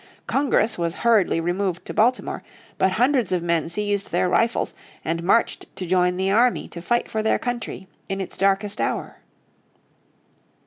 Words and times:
Congress 0.25 0.79
was 0.79 0.95
hurriedly 1.05 1.39
removed 1.39 1.85
to 1.85 1.93
Baltimore; 1.93 2.41
but 2.79 2.93
hundreds 2.93 3.31
of 3.31 3.43
men 3.43 3.69
seized 3.69 4.09
their 4.09 4.27
rifles 4.27 4.73
and 5.05 5.21
marched 5.21 5.67
to 5.75 5.85
join 5.85 6.17
the 6.17 6.31
army 6.31 6.67
to 6.69 6.81
fight 6.81 7.07
for 7.07 7.21
their 7.21 7.37
country 7.37 7.87
in 8.09 8.19
its 8.19 8.35
darkest 8.35 8.81
hour. 8.81 9.17